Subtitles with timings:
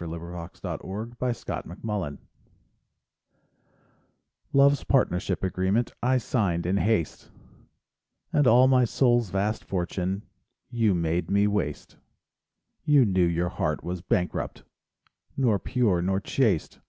[0.00, 0.12] SONGS
[0.64, 2.18] AND DREAMS A False Partner
[4.54, 7.30] Love's partnership agreement I signed in haste,
[8.32, 10.22] And all my soul's vast fortune
[10.70, 11.98] You made me waste,
[12.86, 14.62] You knew your heart was bankrupt—
[15.36, 16.80] Nor pure, nor chaste.